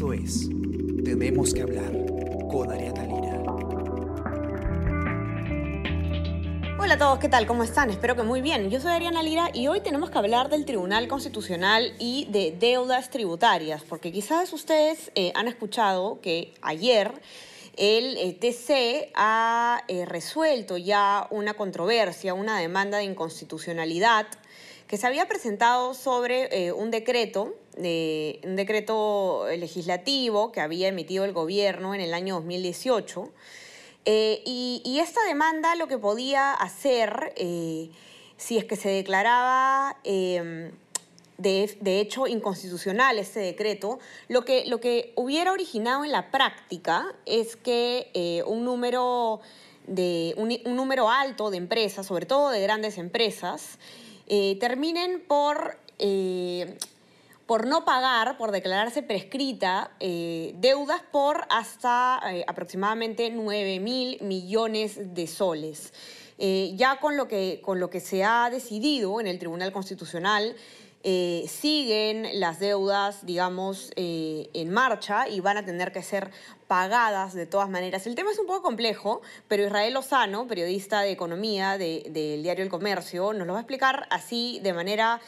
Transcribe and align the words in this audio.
Esto 0.00 0.14
es 0.14 0.48
Tenemos 1.04 1.52
que 1.52 1.60
hablar 1.60 1.92
con 2.50 2.72
Ariana 2.72 3.04
Lira. 3.04 3.42
Hola 6.78 6.94
a 6.94 6.98
todos, 6.98 7.18
¿qué 7.18 7.28
tal? 7.28 7.46
¿Cómo 7.46 7.64
están? 7.64 7.90
Espero 7.90 8.16
que 8.16 8.22
muy 8.22 8.40
bien. 8.40 8.70
Yo 8.70 8.80
soy 8.80 8.92
Ariana 8.92 9.22
Lira 9.22 9.50
y 9.52 9.66
hoy 9.66 9.82
tenemos 9.82 10.08
que 10.08 10.16
hablar 10.16 10.48
del 10.48 10.64
Tribunal 10.64 11.06
Constitucional 11.06 11.92
y 11.98 12.26
de 12.30 12.56
deudas 12.58 13.10
tributarias, 13.10 13.82
porque 13.82 14.10
quizás 14.10 14.54
ustedes 14.54 15.12
eh, 15.16 15.32
han 15.34 15.48
escuchado 15.48 16.18
que 16.22 16.54
ayer 16.62 17.12
el 17.76 18.16
eh, 18.16 18.38
TC 18.40 19.12
ha 19.14 19.84
eh, 19.86 20.06
resuelto 20.06 20.78
ya 20.78 21.26
una 21.30 21.52
controversia, 21.52 22.32
una 22.32 22.58
demanda 22.58 22.96
de 22.96 23.04
inconstitucionalidad 23.04 24.28
que 24.86 24.96
se 24.96 25.06
había 25.06 25.28
presentado 25.28 25.92
sobre 25.92 26.72
un 26.72 26.90
decreto 26.90 27.54
un 27.80 28.56
decreto 28.56 29.46
legislativo 29.56 30.52
que 30.52 30.60
había 30.60 30.88
emitido 30.88 31.24
el 31.24 31.32
gobierno 31.32 31.94
en 31.94 32.00
el 32.00 32.14
año 32.14 32.36
2018. 32.36 33.30
Eh, 34.06 34.42
y, 34.46 34.98
esta 34.98 35.22
demanda 35.26 35.74
lo 35.76 35.86
que 35.86 35.98
podía 35.98 36.52
hacer, 36.52 37.32
eh, 37.36 37.90
si 38.36 38.56
es 38.56 38.64
que 38.64 38.76
se 38.76 38.88
declaraba 38.88 39.98
em, 40.04 40.70
de, 41.36 42.00
hecho 42.00 42.26
inconstitucional 42.26 43.18
este 43.18 43.40
decreto, 43.40 43.98
lo 44.28 44.44
que, 44.44 44.64
lo 44.66 44.80
que 44.80 45.12
hubiera 45.16 45.52
originado 45.52 46.04
en 46.04 46.12
la 46.12 46.30
práctica 46.30 47.14
es 47.26 47.56
que 47.56 48.10
eh, 48.14 48.42
un 48.46 48.64
número 48.64 49.40
de 49.86 50.34
un, 50.36 50.76
número 50.76 51.10
alto 51.10 51.50
de 51.50 51.56
empresas, 51.56 52.06
sobre 52.06 52.24
todo 52.26 52.50
de 52.50 52.60
grandes 52.60 52.96
empresas, 52.98 53.78
terminen 54.60 55.24
por 55.26 55.76
por 57.50 57.66
no 57.66 57.84
pagar, 57.84 58.36
por 58.36 58.52
declararse 58.52 59.02
prescrita, 59.02 59.90
eh, 59.98 60.54
deudas 60.58 61.02
por 61.10 61.48
hasta 61.50 62.20
eh, 62.32 62.44
aproximadamente 62.46 63.28
9 63.28 63.80
mil 63.80 64.18
millones 64.20 65.14
de 65.14 65.26
soles. 65.26 65.92
Eh, 66.38 66.74
ya 66.76 67.00
con 67.00 67.16
lo, 67.16 67.26
que, 67.26 67.60
con 67.60 67.80
lo 67.80 67.90
que 67.90 67.98
se 67.98 68.22
ha 68.22 68.50
decidido 68.50 69.20
en 69.20 69.26
el 69.26 69.40
Tribunal 69.40 69.72
Constitucional, 69.72 70.54
siguen 71.02 72.40
las 72.40 72.60
deudas, 72.60 73.24
digamos, 73.24 73.90
en 73.96 74.70
marcha 74.70 75.28
y 75.28 75.40
van 75.40 75.56
a 75.56 75.64
tener 75.64 75.92
que 75.92 76.02
ser 76.02 76.30
pagadas 76.66 77.34
de 77.34 77.46
todas 77.46 77.68
maneras. 77.68 78.06
El 78.06 78.14
tema 78.14 78.30
es 78.30 78.38
un 78.38 78.46
poco 78.46 78.62
complejo, 78.62 79.22
pero 79.48 79.64
Israel 79.64 79.94
Lozano, 79.94 80.46
periodista 80.46 81.00
de 81.00 81.10
economía 81.10 81.78
del 81.78 82.42
diario 82.42 82.62
El 82.62 82.70
Comercio, 82.70 83.32
nos 83.32 83.46
lo 83.46 83.54
va 83.54 83.60
a 83.60 83.62
explicar 83.62 84.06
así 84.10 84.60
de 84.62 84.72
manera 84.72 85.20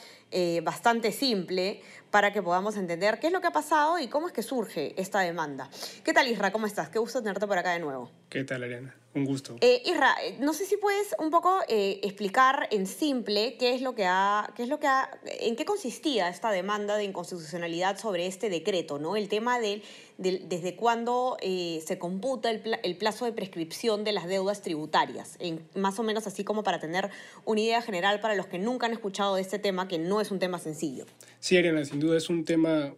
bastante 0.62 1.12
simple 1.12 1.82
para 2.10 2.32
que 2.32 2.42
podamos 2.42 2.76
entender 2.76 3.18
qué 3.18 3.28
es 3.28 3.32
lo 3.32 3.40
que 3.40 3.46
ha 3.46 3.52
pasado 3.52 3.98
y 3.98 4.08
cómo 4.08 4.26
es 4.26 4.32
que 4.32 4.42
surge 4.42 4.94
esta 5.00 5.20
demanda. 5.20 5.70
¿Qué 6.04 6.12
tal, 6.12 6.28
Isra? 6.28 6.52
¿Cómo 6.52 6.66
estás? 6.66 6.90
Qué 6.90 6.98
gusto 6.98 7.20
tenerte 7.20 7.46
por 7.46 7.58
acá 7.58 7.72
de 7.72 7.80
nuevo. 7.80 8.10
¿Qué 8.28 8.44
tal, 8.44 8.62
Ariana? 8.62 8.94
Un 9.14 9.26
gusto. 9.26 9.56
Eh, 9.60 9.82
Isra, 9.84 10.14
eh, 10.24 10.38
no 10.40 10.54
sé 10.54 10.64
si 10.64 10.78
puedes 10.78 11.14
un 11.18 11.30
poco 11.30 11.60
eh, 11.68 12.00
explicar 12.02 12.66
en 12.70 12.86
simple 12.86 13.56
qué 13.58 13.74
es 13.74 13.82
lo 13.82 13.94
que 13.94 14.06
ha, 14.06 14.50
qué 14.56 14.62
es 14.62 14.70
lo 14.70 14.80
que 14.80 14.86
ha, 14.86 15.10
en 15.40 15.54
qué 15.54 15.66
consistía 15.66 16.30
esta 16.30 16.50
demanda 16.50 16.96
de 16.96 17.04
inconstitucionalidad 17.04 17.98
sobre 17.98 18.26
este 18.26 18.48
decreto, 18.48 18.98
¿no? 18.98 19.14
El 19.14 19.28
tema 19.28 19.60
de, 19.60 19.82
desde 20.16 20.76
cuándo 20.76 21.36
se 21.42 21.98
computa 21.98 22.50
el, 22.50 22.96
plazo 22.96 23.26
de 23.26 23.32
prescripción 23.32 24.02
de 24.02 24.12
las 24.12 24.26
deudas 24.26 24.62
tributarias, 24.62 25.36
en, 25.40 25.60
más 25.74 25.98
o 25.98 26.02
menos 26.02 26.26
así 26.26 26.42
como 26.42 26.62
para 26.62 26.80
tener 26.80 27.10
una 27.44 27.60
idea 27.60 27.82
general 27.82 28.20
para 28.20 28.34
los 28.34 28.46
que 28.46 28.58
nunca 28.58 28.86
han 28.86 28.92
escuchado 28.92 29.34
de 29.34 29.42
este 29.42 29.58
tema, 29.58 29.88
que 29.88 29.98
no 29.98 30.22
es 30.22 30.30
un 30.30 30.38
tema 30.38 30.58
sencillo. 30.58 31.04
Sí, 31.38 31.58
Ariana, 31.58 31.84
sin 31.84 32.00
duda 32.00 32.16
es 32.16 32.30
un 32.30 32.44
tema 32.44 32.94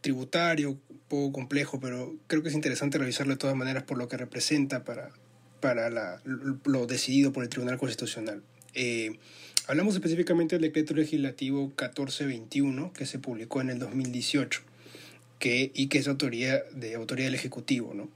tributario, 0.00 0.70
un 0.70 1.00
poco 1.06 1.32
complejo, 1.32 1.78
pero 1.78 2.14
creo 2.26 2.42
que 2.42 2.48
es 2.48 2.54
interesante 2.54 2.98
revisarlo 2.98 3.34
de 3.34 3.38
todas 3.38 3.56
maneras 3.56 3.84
por 3.84 3.98
lo 3.98 4.08
que 4.08 4.16
representa 4.16 4.84
para, 4.84 5.12
para 5.64 6.20
lo 6.64 6.86
decidido 6.86 7.32
por 7.32 7.42
el 7.42 7.48
Tribunal 7.48 7.78
Constitucional. 7.78 8.42
Eh, 8.74 9.16
hablamos 9.66 9.94
específicamente 9.94 10.56
del 10.56 10.62
decreto 10.64 10.92
legislativo 10.92 11.68
1421 11.68 12.92
que 12.92 13.06
se 13.06 13.18
publicó 13.18 13.62
en 13.62 13.70
el 13.70 13.78
2018 13.78 14.60
que, 15.38 15.72
y 15.72 15.86
que 15.86 15.96
es 15.96 16.06
autoría, 16.06 16.64
de 16.74 16.94
autoría 16.96 17.24
del 17.24 17.34
Ejecutivo. 17.34 17.94
¿no? 17.94 18.10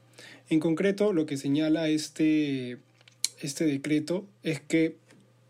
En 0.51 0.61
concreto, 0.61 1.15
lo 1.15 1.25
que 1.25 1.39
señala 1.39 1.89
este, 1.89 2.77
este 3.41 3.65
decreto 3.65 4.27
es 4.43 4.61
que 4.61 4.97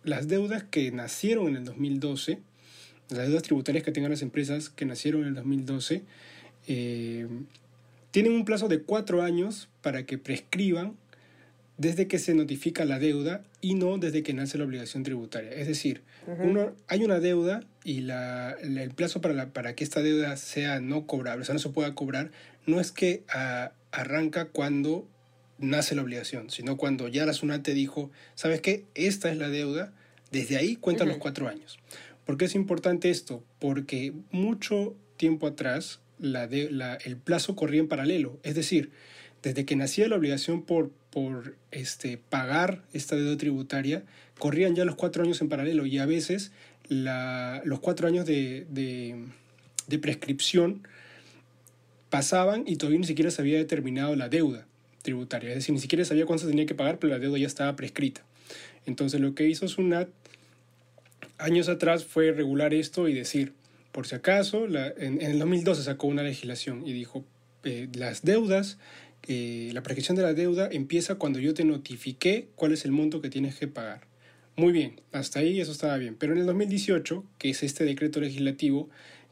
las 0.05 0.29
deudas 0.29 0.63
que 0.63 0.93
nacieron 0.93 1.49
en 1.49 1.57
el 1.57 1.65
2012, 1.65 2.39
las 3.11 3.27
deudas 3.27 3.43
tributarias 3.43 3.83
que 3.83 3.91
tengan 3.91 4.13
las 4.13 4.23
empresas 4.23 4.71
que 4.71 4.85
nacieron 4.85 5.23
en 5.23 5.29
el 5.31 5.35
2012, 5.35 6.05
eh, 6.69 7.27
tienen 8.13 8.35
un 8.35 8.45
plazo 8.45 8.69
de 8.69 8.83
cuatro 8.83 9.21
años 9.23 9.69
para 9.83 10.07
que 10.07 10.17
prescriban 10.17 10.95
desde 11.79 12.09
que 12.09 12.19
se 12.19 12.35
notifica 12.35 12.85
la 12.85 12.99
deuda 12.99 13.45
y 13.61 13.75
no 13.75 13.99
desde 13.99 14.25
que 14.25 14.35
nace 14.35 14.59
la 14.59 14.65
obligación 14.65 15.05
tributaria. 15.05 15.53
Es 15.53 15.69
decir, 15.69 16.03
uno, 16.27 16.75
hay 16.89 17.05
una 17.05 17.21
deuda 17.21 17.63
y 17.85 18.01
la, 18.01 18.57
el 18.61 18.91
plazo 18.91 19.21
para, 19.21 19.33
la, 19.33 19.53
para 19.53 19.75
que 19.75 19.85
esta 19.85 20.03
deuda 20.03 20.37
sea 20.37 20.81
no 20.81 21.07
cobrable, 21.07 21.43
o 21.43 21.45
sea, 21.45 21.55
no 21.55 21.61
se 21.61 21.71
pueda 21.71 21.95
cobrar, 21.95 22.33
no 22.67 22.81
es 22.81 22.91
que 22.91 23.23
ah, 23.29 23.73
arranca 23.93 24.47
cuando 24.47 25.09
nace 25.59 25.95
la 25.95 26.03
obligación, 26.03 26.51
sino 26.51 26.77
cuando 26.77 27.09
ya 27.09 27.25
la 27.25 27.33
SUNAT 27.33 27.69
dijo, 27.69 28.11
¿sabes 28.35 28.61
qué? 28.61 28.85
Esta 28.95 29.31
es 29.31 29.39
la 29.39 29.49
deuda, 29.49 29.93
desde 30.33 30.57
ahí 30.57 30.77
cuentan 30.77 31.09
los 31.09 31.19
cuatro 31.19 31.49
años. 31.49 31.79
¿Por 32.25 32.37
qué 32.37 32.47
es 32.47 32.55
importante 32.57 33.09
esto? 33.09 33.43
Porque 33.61 34.13
mucho 34.33 34.97
tiempo 35.17 35.47
atrás 35.47 36.01
la 36.19 36.47
la, 36.47 36.97
el 36.97 37.17
plazo 37.17 37.55
corría 37.55 37.81
en 37.81 37.89
paralelo, 37.89 38.39
es 38.43 38.57
decir, 38.57 38.91
desde 39.43 39.65
que 39.65 39.77
nacía 39.77 40.09
la 40.09 40.17
obligación 40.17 40.63
por, 40.63 40.91
por 41.19 41.57
este, 41.73 42.17
pagar 42.17 42.85
esta 42.93 43.17
deuda 43.17 43.37
tributaria, 43.37 44.05
corrían 44.39 44.77
ya 44.77 44.85
los 44.85 44.95
cuatro 44.95 45.25
años 45.25 45.41
en 45.41 45.49
paralelo 45.49 45.85
y 45.85 45.99
a 45.99 46.07
veces 46.07 46.53
la, 46.87 47.61
los 47.65 47.81
cuatro 47.81 48.07
años 48.07 48.25
de, 48.25 48.67
de, 48.71 49.99
prescripción 49.99 50.87
pasaban 52.09 52.63
y 52.69 52.77
todavía 52.77 53.01
ni 53.01 53.07
siquiera 53.07 53.33
se 53.33 53.43
había 53.43 53.59
determinado 53.59 54.15
la 54.15 54.29
deuda 54.29 54.65
tributaria, 55.03 55.49
es 55.49 55.57
decir, 55.57 55.75
ni 55.75 55.81
siquiera 55.81 56.05
sabía 56.05 56.25
cuánto 56.25 56.45
se 56.45 56.51
tenía 56.51 56.67
que 56.67 56.77
pagar, 56.77 57.01
pero 57.01 57.13
la 57.13 57.19
deuda 57.19 57.37
ya 57.37 57.49
estaba 57.49 57.75
prescrita. 57.75 58.23
Entonces 58.87 59.21
lo 59.21 59.35
que 59.35 59.49
hizo 59.49 59.67
SUNAT 59.67 60.09
años 61.39 61.69
atrás 61.69 62.05
fue 62.05 62.31
regular 62.31 62.75
esto 62.75 63.09
y 63.09 63.13
decir, 63.15 63.55
por 63.91 64.07
si 64.07 64.15
acaso, 64.15 64.67
en, 64.67 65.21
el 65.21 65.41
2012 65.41 65.83
sacó 65.83 66.07
una 66.07 66.23
legislación 66.23 66.87
y 66.87 66.93
dijo, 66.93 67.25
eh, 67.65 67.89
las 67.93 68.23
deudas 68.23 68.79
la 69.27 69.83
prescripción 69.83 70.17
de 70.17 70.23
la 70.23 70.35
deuda 70.35 70.69
empieza 70.71 71.17
cuando 71.17 71.39
yo 71.39 71.53
te 71.55 71.65
notifiqué 71.65 72.49
cuál 72.55 72.73
es 72.73 72.85
el 72.85 72.93
monto 72.93 73.21
que 73.21 73.31
tienes 73.31 73.57
que 73.57 73.69
pagar. 73.69 74.07
Muy 74.57 74.73
bien, 74.73 75.01
hasta 75.13 75.41
ahí 75.41 75.61
eso 75.61 75.71
estaba 75.71 75.97
bien. 75.99 76.17
Pero 76.19 76.33
en 76.33 76.41
el 76.41 76.47
2018, 76.47 77.25
que 77.39 77.51
es 77.51 77.63
este 77.63 77.85
decreto 77.85 78.21
legislativo 78.21 78.89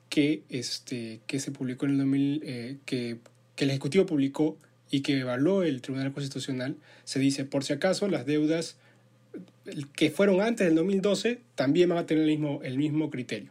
que, 0.09 0.43
este, 0.51 1.21
que 1.27 1.41
se 1.41 1.51
publicó 1.51 1.87
en 1.87 1.93
el 1.93 1.99
2000, 1.99 2.43
eh, 2.45 2.77
que, 2.85 3.19
que 3.57 3.65
el 3.65 3.71
Ejecutivo 3.71 4.07
publicó 4.07 4.57
y 4.91 5.01
que 5.01 5.19
evaluó 5.19 5.63
el 5.63 5.81
Tribunal 5.83 6.13
Constitucional, 6.13 6.77
se 7.05 7.19
dice, 7.19 7.45
por 7.45 7.65
si 7.65 7.73
acaso, 7.73 8.07
las 8.07 8.25
deudas 8.25 8.77
que 9.95 10.11
fueron 10.11 10.41
antes 10.41 10.67
del 10.67 10.77
2012 10.77 11.41
también 11.55 11.89
van 11.89 11.99
a 11.99 12.07
tener 12.07 12.23
el 12.25 12.31
mismo, 12.31 12.61
el 12.63 12.79
mismo 12.79 13.11
criterio. 13.11 13.51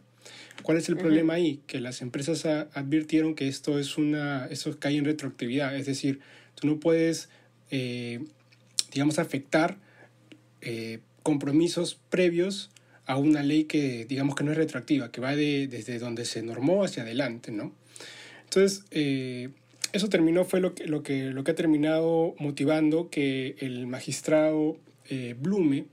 ¿Cuál 0.62 0.78
es 0.78 0.88
el 0.88 0.96
problema 0.96 1.34
ahí? 1.34 1.60
Que 1.66 1.80
las 1.80 2.02
empresas 2.02 2.44
advirtieron 2.72 3.34
que 3.34 3.48
esto 3.48 3.78
es 3.78 3.98
una, 3.98 4.46
eso 4.46 4.76
cae 4.78 4.96
en 4.96 5.04
retroactividad, 5.04 5.76
es 5.76 5.86
decir, 5.86 6.20
tú 6.54 6.66
no 6.66 6.80
puedes, 6.80 7.28
eh, 7.70 8.24
digamos, 8.92 9.18
afectar 9.18 9.78
eh, 10.60 11.00
compromisos 11.22 12.00
previos 12.10 12.70
a 13.04 13.16
una 13.16 13.42
ley 13.42 13.64
que, 13.64 14.06
digamos, 14.06 14.34
que 14.34 14.44
no 14.44 14.50
es 14.50 14.56
retroactiva, 14.56 15.12
que 15.12 15.20
va 15.20 15.36
de, 15.36 15.68
desde 15.68 15.98
donde 15.98 16.24
se 16.24 16.42
normó 16.42 16.82
hacia 16.82 17.02
adelante, 17.04 17.52
¿no? 17.52 17.72
Entonces, 18.44 18.84
eh, 18.90 19.50
eso 19.92 20.08
terminó, 20.08 20.44
fue 20.44 20.60
lo 20.60 20.74
que, 20.74 20.86
lo, 20.86 21.02
que, 21.02 21.30
lo 21.30 21.44
que 21.44 21.52
ha 21.52 21.54
terminado 21.54 22.34
motivando 22.38 23.08
que 23.10 23.56
el 23.60 23.86
magistrado 23.86 24.78
Blume 25.38 25.84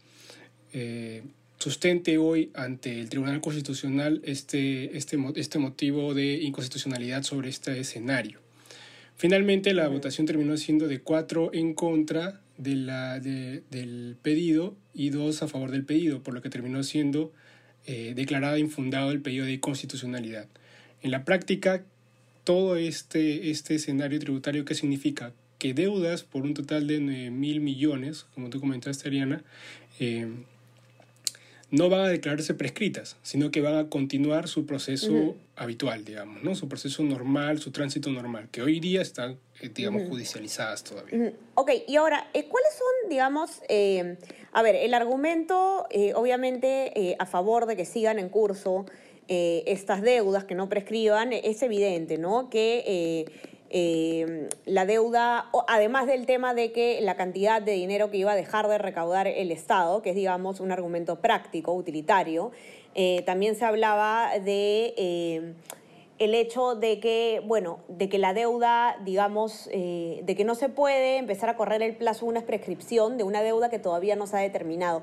sustente 1.64 2.18
hoy 2.18 2.52
ante 2.56 3.00
el 3.00 3.08
Tribunal 3.08 3.40
Constitucional 3.40 4.20
este, 4.26 4.98
este, 4.98 5.18
este 5.38 5.60
motivo 5.60 6.14
de 6.14 6.34
inconstitucionalidad 6.42 7.24
sobre 7.24 7.48
este 7.48 7.80
escenario. 7.80 8.42
Finalmente, 9.16 9.74
la 9.74 9.88
votación 9.88 10.28
terminó 10.28 10.58
siendo 10.58 10.90
de 10.90 11.00
cuatro 11.00 11.52
en 11.54 11.74
contra 11.74 12.42
de 12.58 12.76
la, 12.76 13.22
del 13.22 14.18
pedido 14.22 14.76
y 14.94 15.12
dos 15.12 15.42
a 15.42 15.48
favor 15.48 15.72
del 15.72 15.86
pedido, 15.86 16.22
por 16.22 16.34
lo 16.34 16.42
que 16.42 16.50
terminó 16.50 16.84
siendo 16.84 17.32
eh, 17.86 18.12
declarado 18.14 18.58
infundado 18.58 19.12
el 19.12 19.22
pedido 19.22 19.46
de 19.46 19.62
constitucionalidad. 19.62 20.48
En 21.02 21.12
la 21.12 21.24
práctica, 21.24 21.86
todo 22.44 22.76
este, 22.76 23.52
este 23.52 23.76
escenario 23.76 24.20
tributario, 24.20 24.66
¿qué 24.66 24.76
significa? 24.76 25.32
Que 25.60 25.74
deudas 25.74 26.24
por 26.24 26.44
un 26.44 26.56
total 26.56 26.88
de 26.88 27.00
9 27.00 27.32
mil 27.32 27.62
millones, 27.62 28.26
como 28.36 28.50
tú 28.50 28.60
comentaste, 28.60 29.08
Ariana, 29.08 29.46
eh, 30.02 30.28
no 31.74 31.90
van 31.90 32.02
a 32.02 32.08
declararse 32.08 32.54
prescritas, 32.54 33.18
sino 33.24 33.50
que 33.50 33.60
van 33.60 33.76
a 33.76 33.90
continuar 33.90 34.48
su 34.48 34.68
proceso 34.68 35.36
habitual, 35.56 36.06
digamos, 36.06 36.44
¿no? 36.44 36.54
Su 36.54 36.70
proceso 36.70 37.02
normal, 37.02 37.58
su 37.58 37.72
tránsito 37.72 38.12
normal, 38.12 38.48
que 38.52 38.62
hoy 38.62 38.80
día 38.80 39.02
están, 39.02 39.40
eh, 39.60 39.72
digamos, 39.74 40.08
judicializadas 40.08 40.84
todavía. 40.84 41.34
Ok, 41.56 41.72
y 41.88 41.96
ahora, 41.96 42.28
eh, 42.36 42.46
¿cuáles 42.48 42.74
son, 42.74 43.10
digamos, 43.10 43.64
eh, 43.70 44.18
a 44.52 44.62
ver, 44.62 44.76
el 44.76 44.94
argumento, 44.94 45.88
obviamente, 46.14 47.16
a 47.18 47.26
favor 47.26 47.66
de 47.66 47.76
que 47.76 47.86
sigan 47.86 48.20
en 48.20 48.30
curso 48.30 48.86
estas 49.28 50.04
deudas, 50.04 50.44
que 50.44 50.54
no 50.54 50.70
prescriban, 50.70 51.34
es 51.34 51.64
evidente, 51.64 52.20
¿no? 52.20 52.52
Que 52.52 53.26
eh, 53.76 54.50
la 54.66 54.86
deuda, 54.86 55.50
además 55.68 56.06
del 56.06 56.28
tema 56.28 56.54
de 56.54 56.72
que 56.72 57.02
la 57.02 57.16
cantidad 57.16 57.60
de 57.60 57.72
dinero 57.72 58.12
que 58.12 58.18
iba 58.18 58.34
a 58.34 58.36
dejar 58.36 58.68
de 58.68 58.78
recaudar 58.78 59.28
el 59.28 59.52
Estado, 59.52 60.04
que 60.04 60.12
es, 60.12 60.16
digamos, 60.16 60.60
un 60.60 60.72
argumento 60.72 61.16
práctico, 61.22 61.74
utilitario, 61.74 62.52
eh, 62.94 63.24
también 63.26 63.56
se 63.56 63.66
hablaba 63.66 64.30
de 64.38 64.94
eh, 64.96 65.54
el 66.20 66.36
hecho 66.36 66.76
de 66.76 67.00
que, 67.00 67.42
bueno, 67.48 67.80
de 67.88 68.10
que 68.10 68.20
la 68.20 68.36
deuda, 68.36 68.96
digamos, 69.04 69.66
de 69.66 70.36
que 70.38 70.44
no 70.46 70.54
se 70.54 70.70
puede 70.70 71.18
empezar 71.18 71.50
a 71.50 71.58
correr 71.58 71.82
el 71.82 71.96
plazo 71.96 72.28
de 72.28 72.30
una 72.30 72.42
prescripción 72.42 73.18
de 73.18 73.24
una 73.24 73.42
deuda 73.42 73.72
que 73.72 73.80
todavía 73.80 74.16
no 74.16 74.28
se 74.28 74.38
ha 74.38 74.42
determinado. 74.42 75.02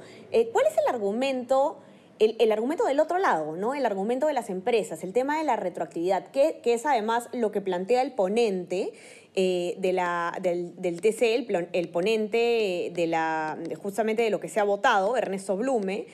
¿Cuál 0.52 0.66
es 0.66 0.78
el 0.78 0.94
argumento? 0.94 1.78
El, 2.20 2.52
argumento 2.52 2.84
del 2.84 3.00
otro 3.00 3.18
lado, 3.18 3.56
¿no? 3.56 3.74
El 3.74 3.86
argumento 3.86 4.26
de 4.26 4.34
las 4.34 4.50
empresas, 4.50 5.02
el 5.04 5.14
tema 5.14 5.38
de 5.38 5.44
la 5.44 5.56
retroactividad, 5.56 6.26
que, 6.28 6.60
es 6.64 6.84
además 6.84 7.28
lo 7.32 7.50
que 7.50 7.62
plantea 7.62 8.02
el 8.02 8.12
ponente 8.12 8.92
eh, 9.34 9.74
del, 9.78 10.74
del 10.76 11.00
TCE, 11.00 11.46
el, 11.72 11.88
ponente 11.88 12.92
de 12.94 13.06
la, 13.06 13.58
justamente 13.82 14.22
de 14.22 14.28
lo 14.28 14.38
que 14.38 14.48
se 14.48 14.60
ha 14.60 14.64
votado, 14.64 15.16
Ernesto 15.16 15.56
Blume. 15.56 16.06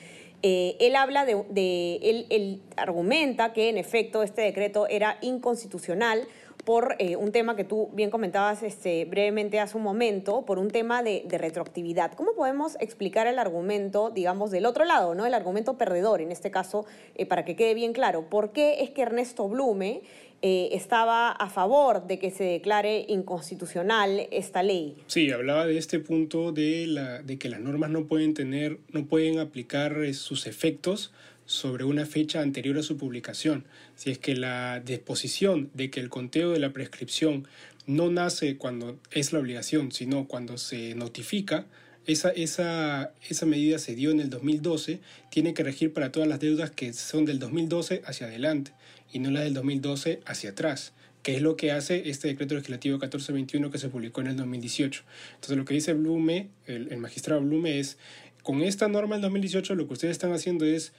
Eh, 0.43 0.77
él 0.79 0.95
habla 0.95 1.25
de 1.25 1.95
él 2.29 2.61
argumenta 2.77 3.53
que 3.53 3.69
en 3.69 3.77
efecto 3.77 4.21
este 4.23 4.43
decreto 4.43 4.87
era 4.87 5.17
inconstitucional 5.21 6.27
por 6.65 6.95
eh, 6.99 7.15
un 7.15 7.31
tema 7.31 7.55
que 7.55 7.63
tú 7.63 7.89
bien 7.93 8.09
comentabas 8.09 8.61
este, 8.63 9.05
brevemente 9.05 9.59
hace 9.59 9.77
un 9.77 9.83
momento, 9.83 10.45
por 10.45 10.59
un 10.59 10.69
tema 10.69 11.03
de, 11.03 11.23
retroactividad. 11.29 12.13
¿Cómo 12.13 12.33
podemos 12.35 12.75
explicar 12.79 13.27
el 13.27 13.39
argumento, 13.39 14.09
digamos, 14.09 14.51
del 14.51 14.65
otro 14.65 14.85
lado, 14.85 15.15
¿no? 15.15 15.25
el 15.25 15.33
argumento 15.33 15.77
perdedor, 15.77 16.21
en 16.21 16.31
este 16.31 16.51
caso, 16.51 16.85
eh, 17.15 17.25
para 17.25 17.45
que 17.45 17.55
quede 17.55 17.73
bien 17.73 17.93
claro? 17.93 18.29
¿Por 18.29 18.51
qué 18.51 18.83
es 18.83 18.89
que 18.89 19.03
Ernesto 19.03 19.47
Blume 19.47 20.01
eh, 20.41 20.69
estaba 20.73 21.31
a 21.31 21.49
favor 21.49 22.05
de 22.05 22.19
que 22.19 22.31
se 22.31 22.43
declare 22.43 23.05
inconstitucional 23.07 24.27
esta 24.31 24.61
ley? 24.61 24.97
Sí, 25.07 25.31
hablaba 25.31 25.65
de 25.65 25.77
este 25.77 25.99
punto 25.99 26.51
de, 26.51 26.85
la, 26.87 27.21
de 27.21 27.37
que 27.37 27.49
las 27.49 27.59
normas 27.59 27.91
no 27.91 28.05
pueden 28.07 28.33
tener, 28.33 28.79
no 28.91 29.05
pueden 29.05 29.39
aplicar 29.39 30.13
sus 30.13 30.47
efectos 30.47 31.13
sobre 31.47 31.85
una 31.85 32.05
fecha 32.05 32.41
anterior 32.41 32.77
a 32.77 32.83
su 32.83 32.97
publicación. 32.97 33.65
Si 33.95 34.11
es 34.11 34.19
que 34.19 34.35
la 34.35 34.81
disposición 34.81 35.71
de 35.73 35.89
que 35.89 35.99
el 35.99 36.09
conteo 36.09 36.51
de 36.51 36.59
la 36.59 36.73
prescripción 36.73 37.47
no 37.87 38.11
nace 38.11 38.57
cuando 38.57 38.99
es 39.11 39.33
la 39.33 39.39
obligación, 39.39 39.91
sino 39.91 40.27
cuando 40.27 40.57
se 40.57 40.93
notifica, 40.93 41.65
esa, 42.05 42.29
esa, 42.29 43.13
esa 43.27 43.45
medida 43.45 43.79
se 43.79 43.95
dio 43.95 44.11
en 44.11 44.19
el 44.19 44.29
2012, 44.29 44.99
tiene 45.31 45.53
que 45.53 45.63
regir 45.63 45.93
para 45.93 46.11
todas 46.11 46.29
las 46.29 46.39
deudas 46.39 46.69
que 46.69 46.93
son 46.93 47.25
del 47.25 47.39
2012 47.39 48.03
hacia 48.05 48.27
adelante 48.27 48.71
y 49.11 49.19
no 49.19 49.31
las 49.31 49.43
del 49.43 49.53
2012 49.55 50.19
hacia 50.25 50.51
atrás 50.51 50.93
que 51.23 51.35
es 51.35 51.41
lo 51.41 51.57
que 51.57 51.73
hace 51.73 52.09
este 52.09 52.29
decreto 52.29 52.55
legislativo 52.55 52.93
1421 52.93 53.69
que 53.69 53.77
se 53.77 53.89
publicó 53.89 54.21
en 54.21 54.27
el 54.27 54.37
2018. 54.37 55.03
Entonces 55.33 55.57
lo 55.57 55.65
que 55.65 55.73
dice 55.73 55.91
Blume, 55.91 56.47
el, 56.67 56.89
el 56.89 56.99
magistrado 56.99 57.41
Blume 57.41 57.79
es, 57.79 57.97
con 58.43 58.61
esta 58.61 58.87
norma 58.87 59.15
del 59.15 59.23
2018 59.23 59.75
lo 59.75 59.87
que 59.87 59.93
ustedes 59.93 60.13
están 60.13 60.31
haciendo 60.31 60.63
es 60.63 60.93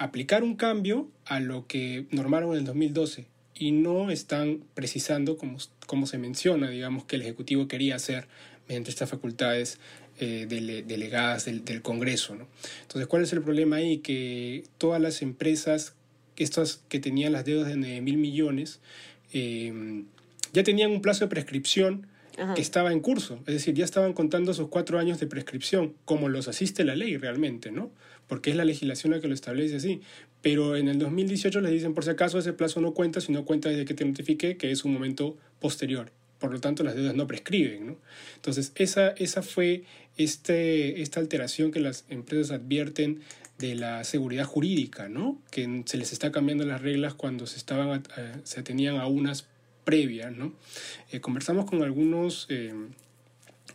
aplicar 0.00 0.42
un 0.42 0.56
cambio 0.56 1.08
a 1.26 1.40
lo 1.40 1.66
que 1.66 2.06
normaron 2.10 2.52
en 2.52 2.60
el 2.60 2.64
2012 2.64 3.26
y 3.54 3.72
no 3.72 4.10
están 4.10 4.64
precisando, 4.72 5.36
como, 5.36 6.06
se 6.06 6.16
menciona, 6.16 6.70
digamos, 6.70 7.04
que 7.04 7.16
el 7.16 7.22
Ejecutivo 7.22 7.68
quería 7.68 7.96
hacer 7.96 8.26
mediante 8.66 8.88
estas 8.88 9.10
facultades 9.10 9.78
eh, 10.18 10.46
delegadas 10.86 11.44
del, 11.44 11.82
Congreso. 11.82 12.34
¿no? 12.34 12.46
Entonces, 12.80 13.08
¿cuál 13.08 13.24
es 13.24 13.32
el 13.34 13.42
problema 13.42 13.76
ahí? 13.76 13.98
Que 13.98 14.64
todas 14.78 15.02
las 15.02 15.20
empresas, 15.20 15.92
estas 16.38 16.80
que 16.88 16.98
tenían 16.98 17.32
las 17.32 17.44
deudas 17.44 17.68
de 17.68 17.76
9 17.76 18.00
mil 18.00 18.16
millones, 18.16 18.80
eh, 19.34 20.02
ya 20.54 20.62
tenían 20.62 20.92
un 20.92 21.02
plazo 21.02 21.26
de 21.26 21.28
prescripción 21.28 22.06
que 22.54 22.60
estaba 22.60 22.92
en 22.92 23.00
curso, 23.00 23.40
es 23.46 23.54
decir, 23.54 23.74
ya 23.74 23.84
estaban 23.84 24.12
contando 24.12 24.54
sus 24.54 24.68
cuatro 24.68 24.98
años 24.98 25.20
de 25.20 25.26
prescripción, 25.26 25.94
como 26.04 26.28
los 26.28 26.48
asiste 26.48 26.84
la 26.84 26.96
ley 26.96 27.16
realmente, 27.16 27.70
¿no? 27.70 27.90
porque 28.30 28.50
es 28.50 28.56
la 28.56 28.64
legislación 28.64 29.12
la 29.12 29.20
que 29.20 29.26
lo 29.26 29.34
establece 29.34 29.74
así. 29.74 30.02
Pero 30.40 30.76
en 30.76 30.86
el 30.86 31.00
2018 31.00 31.60
les 31.62 31.72
dicen, 31.72 31.94
por 31.94 32.04
si 32.04 32.10
acaso, 32.10 32.38
ese 32.38 32.52
plazo 32.52 32.80
no 32.80 32.94
cuenta, 32.94 33.20
sino 33.20 33.44
cuenta 33.44 33.68
desde 33.68 33.84
que 33.84 33.92
te 33.92 34.04
notifique, 34.04 34.56
que 34.56 34.70
es 34.70 34.84
un 34.84 34.92
momento 34.92 35.36
posterior. 35.58 36.12
Por 36.38 36.52
lo 36.52 36.60
tanto, 36.60 36.84
las 36.84 36.94
deudas 36.94 37.16
no 37.16 37.26
prescriben. 37.26 37.88
¿no? 37.88 37.96
Entonces, 38.36 38.70
esa, 38.76 39.08
esa 39.08 39.42
fue 39.42 39.82
este, 40.16 41.02
esta 41.02 41.18
alteración 41.18 41.72
que 41.72 41.80
las 41.80 42.04
empresas 42.08 42.52
advierten 42.52 43.18
de 43.58 43.74
la 43.74 44.04
seguridad 44.04 44.44
jurídica, 44.44 45.08
¿no? 45.08 45.42
que 45.50 45.82
se 45.86 45.96
les 45.96 46.12
está 46.12 46.30
cambiando 46.30 46.64
las 46.64 46.80
reglas 46.80 47.14
cuando 47.14 47.48
se, 47.48 47.56
estaban, 47.56 48.04
eh, 48.16 48.32
se 48.44 48.62
tenían 48.62 48.94
a 48.94 49.08
unas 49.08 49.48
previas. 49.84 50.36
¿no? 50.36 50.52
Eh, 51.10 51.20
conversamos 51.20 51.64
con 51.64 51.82
algunos 51.82 52.46
eh, 52.48 52.72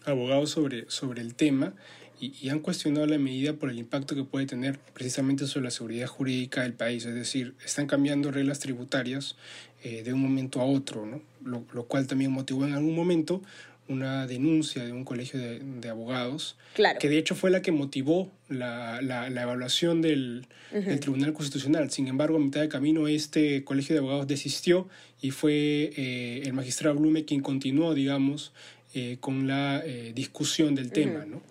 abogados 0.06 0.52
sobre, 0.52 0.90
sobre 0.90 1.22
el 1.22 1.36
tema 1.36 1.74
y, 2.20 2.50
han 2.50 2.60
cuestionado 2.60 3.06
la 3.06 3.18
medida 3.18 3.54
por 3.54 3.70
el 3.70 3.78
impacto 3.78 4.16
que 4.16 4.24
puede 4.24 4.46
tener 4.46 4.80
precisamente 4.94 5.48
sobre 5.48 5.66
la 5.66 5.72
seguridad 5.72 6.08
jurídica 6.08 6.62
del 6.62 6.74
país. 6.74 7.06
Es 7.06 7.14
decir, 7.14 7.56
están 7.64 7.88
cambiando 7.88 8.32
reglas 8.32 8.60
tributarias 8.60 9.36
eh, 9.84 10.04
de 10.04 10.14
un 10.14 10.22
momento 10.22 10.62
a 10.62 10.66
otro, 10.66 11.06
¿no? 11.06 11.22
lo, 11.44 11.84
cual 11.86 12.08
también 12.08 12.32
motivó 12.32 12.66
en 12.66 12.74
algún 12.74 12.96
momento 12.96 13.42
una 13.88 14.28
denuncia 14.28 14.84
de 14.84 14.92
un 14.92 15.04
colegio 15.04 15.40
de, 15.40 15.90
abogados, 15.90 16.58
que 17.00 17.10
de 17.10 17.18
hecho 17.18 17.36
fue 17.36 17.52
la 17.52 17.62
que 17.62 17.72
motivó 17.72 18.32
la, 18.50 19.00
la, 19.02 19.42
evaluación 19.42 20.02
del, 20.02 20.48
del, 20.72 21.00
Tribunal 21.00 21.34
Constitucional. 21.34 21.92
Sin 21.92 22.08
embargo, 22.08 22.38
a 22.38 22.40
mitad 22.40 22.62
de 22.62 22.70
camino 22.70 23.08
este 23.08 23.64
colegio 23.64 23.94
de 23.96 24.00
abogados 24.00 24.28
desistió 24.28 24.88
y 25.22 25.32
fue 25.32 25.92
eh, 25.96 26.42
el 26.44 26.54
magistrado 26.54 26.96
Blume 26.96 27.26
quien 27.26 27.42
continuó, 27.42 27.94
digamos, 27.94 28.54
eh, 28.94 29.18
con 29.20 29.48
la 29.48 29.84
discusión 30.14 30.74
del 30.76 30.92
tema. 30.92 31.26
¿no? 31.26 31.42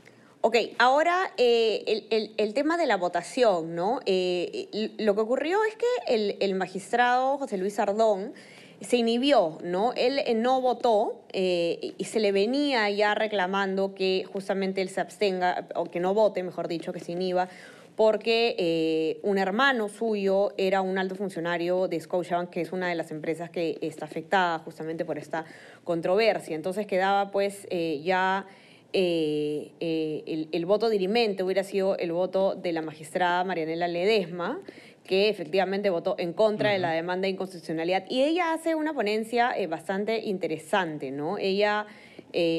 Ok, 0.47 0.57
ahora 0.77 1.33
eh, 1.39 2.35
el, 2.37 2.53
tema 2.53 2.77
de 2.77 2.85
la 2.85 2.99
votación, 2.99 3.75
¿no? 3.75 4.01
Eh, 4.05 4.93
lo 4.99 5.15
que 5.15 5.23
ocurrió 5.23 5.57
es 5.65 5.75
que 5.75 6.37
el, 6.39 6.55
magistrado 6.55 7.39
José 7.39 7.57
Luis 7.57 7.79
Ardón 7.79 8.35
se 8.81 8.97
inhibió, 8.97 9.59
¿no? 9.63 9.93
Él 9.95 10.19
eh, 10.19 10.35
no 10.35 10.61
votó 10.61 11.21
y 11.33 12.05
se 12.05 12.21
le 12.21 12.31
venía 12.31 12.89
ya 12.91 13.15
reclamando 13.15 13.95
que 13.95 14.25
justamente 14.33 14.83
él 14.83 14.89
se 14.89 15.01
abstenga, 15.01 15.67
o 15.75 15.87
que 15.87 15.99
no 15.99 16.15
vote, 16.15 16.43
mejor 16.45 16.69
dicho, 16.69 16.93
que 16.93 17.01
se 17.01 17.13
inhiba, 17.13 17.49
porque 17.97 19.19
un 19.25 19.39
hermano 19.39 19.89
suyo 19.89 20.53
era 20.57 20.81
un 20.81 20.97
alto 20.97 21.17
funcionario 21.17 21.89
de 21.89 21.99
Scotiabank, 21.99 22.51
que 22.51 22.61
es 22.61 22.71
una 22.71 22.89
de 22.89 22.95
las 22.95 23.11
empresas 23.11 23.51
que 23.51 23.79
está 23.81 24.05
afectada 24.05 24.61
justamente 24.61 25.05
por 25.05 25.19
esta 25.19 25.45
controversia. 25.83 26.55
Entonces 26.55 26.87
quedaba 26.87 27.33
pues 27.33 27.67
ya 28.05 28.47
eh, 28.97 29.73
eh, 29.81 30.47
el, 30.53 30.67
voto 30.67 30.89
dirimente 30.89 31.43
hubiera 31.43 31.65
sido 31.65 31.99
el 31.99 32.13
voto 32.13 32.55
de 32.55 32.73
la 32.73 32.81
magistrada 32.81 33.43
Marianela 33.43 33.89
Ledesma, 33.89 34.61
que 35.05 35.29
efectivamente 35.29 35.91
votó 35.91 36.17
en 36.19 36.33
contra 36.33 36.73
de 36.73 36.79
la 36.79 36.93
demanda 36.93 37.27
de 37.27 37.31
inconstitucionalidad. 37.31 38.05
Y 38.09 38.23
ella 38.23 38.53
hace 38.55 38.75
una 38.75 38.95
ponencia 38.95 39.57
eh, 39.57 39.67
bastante 39.67 40.21
interesante, 40.21 41.11
¿no? 41.11 41.39
Ella, 41.39 41.87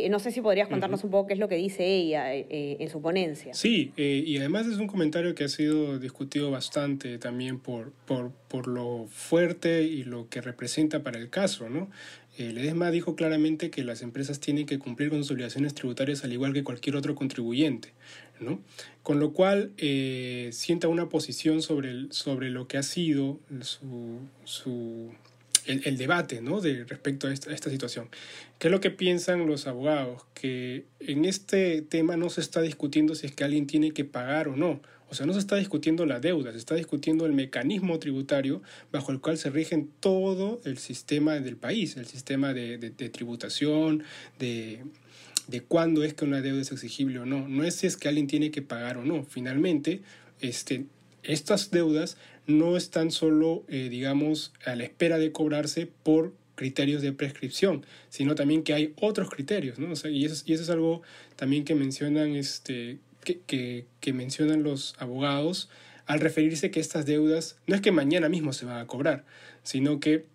no 0.09 0.19
sé 0.19 0.31
si 0.31 0.39
podrías 0.39 0.69
contarnos 0.69 1.03
un 1.03 1.11
poco 1.11 1.27
qué 1.27 1.33
es 1.33 1.39
lo 1.39 1.49
que 1.49 1.55
dice 1.55 1.85
ella 1.85 2.33
en 2.33 2.89
su 2.89 3.01
ponencia. 3.01 3.53
Sí, 3.53 3.91
y 3.97 4.37
además 4.37 4.67
es 4.67 4.77
un 4.77 4.87
comentario 4.87 5.35
que 5.35 5.43
ha 5.43 5.49
sido 5.49 5.99
discutido 5.99 6.49
bastante 6.49 7.17
también 7.17 7.59
por, 7.59 7.91
por, 8.05 8.31
por 8.47 8.67
lo 8.67 9.05
fuerte 9.09 9.83
y 9.83 10.05
lo 10.05 10.29
que 10.29 10.39
representa 10.39 11.03
para 11.03 11.19
el 11.19 11.29
caso, 11.29 11.69
¿no? 11.69 11.89
El 12.37 12.57
EDESMA 12.57 12.91
dijo 12.91 13.15
claramente 13.15 13.69
que 13.69 13.85
las 13.85 14.01
empresas 14.01 14.41
tienen 14.41 14.65
que 14.65 14.77
cumplir 14.77 15.09
con 15.09 15.19
sus 15.19 15.31
obligaciones 15.31 15.73
tributarias 15.73 16.25
al 16.25 16.33
igual 16.33 16.51
que 16.51 16.65
cualquier 16.65 16.97
otro 16.97 17.15
contribuyente, 17.15 17.93
¿no? 18.39 18.59
Con 19.03 19.19
lo 19.19 19.33
cual 19.33 19.71
eh, 19.77 20.49
sienta 20.51 20.87
una 20.87 21.09
posición 21.09 21.61
sobre, 21.61 21.91
el, 21.91 22.11
sobre 22.11 22.49
lo 22.49 22.67
que 22.67 22.77
ha 22.77 22.83
sido 22.83 23.39
su, 23.61 24.19
su 24.43 25.11
el, 25.65 25.97
debate 25.97 26.41
¿no? 26.41 26.61
de 26.61 26.83
respecto 26.85 27.27
a 27.27 27.33
esta, 27.33 27.51
a 27.51 27.53
esta, 27.53 27.69
situación. 27.69 28.09
¿Qué 28.59 28.67
es 28.67 28.71
lo 28.71 28.79
que 28.79 28.91
piensan 28.91 29.47
los 29.47 29.67
abogados? 29.67 30.23
Que 30.33 30.85
en 30.99 31.25
este 31.25 31.81
tema 31.81 32.17
no 32.17 32.29
se 32.29 32.41
está 32.41 32.61
discutiendo 32.61 33.15
si 33.15 33.27
es 33.27 33.33
que 33.33 33.43
alguien 33.43 33.67
tiene 33.67 33.91
que 33.91 34.05
pagar 34.05 34.47
o 34.47 34.55
no. 34.55 34.81
O 35.09 35.13
sea, 35.13 35.25
no 35.25 35.33
se 35.33 35.39
está 35.39 35.55
discutiendo 35.55 36.05
la 36.05 36.19
deuda, 36.19 36.51
se 36.51 36.57
está 36.57 36.75
discutiendo 36.75 37.25
el 37.25 37.33
mecanismo 37.33 37.99
tributario 37.99 38.61
bajo 38.91 39.11
el 39.11 39.19
cual 39.19 39.37
se 39.37 39.49
rigen 39.49 39.89
todo 39.99 40.59
el 40.65 40.77
sistema 40.77 41.35
del 41.35 41.57
país, 41.57 41.95
el 41.95 42.07
sistema 42.07 42.53
de, 42.53 42.77
tributación, 42.89 44.03
de, 44.39 44.83
de 45.47 45.61
cuándo 45.61 46.03
es 46.03 46.13
que 46.13 46.25
una 46.25 46.41
deuda 46.41 46.61
es 46.61 46.71
exigible 46.71 47.19
o 47.19 47.25
no. 47.25 47.47
No 47.47 47.63
es 47.63 47.75
si 47.75 47.87
es 47.87 47.97
que 47.97 48.07
alguien 48.07 48.27
tiene 48.27 48.51
que 48.51 48.61
pagar 48.61 48.97
o 48.97 49.05
no. 49.05 49.23
Finalmente, 49.23 50.01
este, 50.41 50.85
estas 51.23 51.71
deudas 51.71 52.17
no 52.47 52.77
están 52.77 53.11
solo, 53.11 53.63
eh, 53.67 53.89
digamos, 53.89 54.53
a 54.65 54.75
la 54.75 54.83
espera 54.83 55.17
de 55.17 55.31
cobrarse 55.31 55.87
por 56.03 56.33
criterios 56.55 57.01
de 57.01 57.11
prescripción, 57.11 57.85
sino 58.09 58.35
también 58.35 58.63
que 58.63 58.73
hay 58.73 58.93
otros 59.01 59.29
criterios, 59.29 59.77
¿no? 59.77 59.87
y, 60.09 60.25
eso, 60.25 60.43
y 60.45 60.53
eso 60.53 60.63
es 60.63 60.69
algo 60.69 61.01
también 61.35 61.65
que 61.65 61.75
mencionan, 61.75 62.35
este, 62.35 62.99
que, 63.23 63.41
que, 63.45 63.85
que 63.99 64.13
mencionan 64.13 64.63
los 64.63 64.95
abogados 64.97 65.69
al 66.05 66.19
referirse 66.19 66.71
que 66.71 66.79
estas 66.79 67.05
deudas 67.05 67.57
no 67.67 67.75
es 67.75 67.81
que 67.81 67.91
mañana 67.91 68.29
mismo 68.29 68.53
se 68.53 68.65
van 68.65 68.79
a 68.79 68.87
cobrar, 68.87 69.25
sino 69.63 69.99
que 69.99 70.25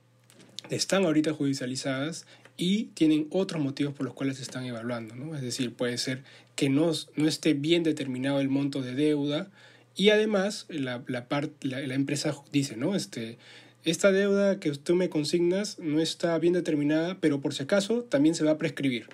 están 0.69 1.05
ahorita 1.05 1.33
judicializadas 1.33 2.27
y 2.61 2.91
tienen 2.93 3.27
otros 3.31 3.63
motivos 3.63 3.95
por 3.95 4.05
los 4.05 4.15
cuales 4.15 4.37
se 4.37 4.43
están 4.43 4.67
evaluando. 4.67 5.17
¿no? 5.17 5.35
Es 5.35 5.41
decir, 5.41 5.73
puede 5.73 5.97
ser 5.97 6.23
que 6.57 6.69
no, 6.69 6.93
no 7.17 7.27
esté 7.27 7.55
bien 7.55 7.83
determinado 7.83 8.39
el 8.39 8.51
monto 8.51 8.83
de 8.83 8.95
deuda 8.95 9.51
y 9.97 10.11
además 10.11 10.67
la, 10.69 11.03
la, 11.07 11.27
la, 11.63 11.81
la 11.81 11.95
empresa 11.95 12.37
dice, 12.53 12.77
¿no? 12.77 12.95
Este, 12.95 13.39
esta 13.85 14.13
deuda 14.13 14.61
que 14.61 14.71
tú 14.73 14.95
me 14.95 15.09
consignas 15.09 15.79
no 15.79 16.01
está 16.01 16.39
bien 16.39 16.53
determinada, 16.53 17.19
pero 17.21 17.41
por 17.41 17.55
si 17.55 17.63
acaso 17.63 18.03
también 18.05 18.35
se 18.35 18.45
va 18.45 18.53
a 18.53 18.59
prescribir. 18.59 19.07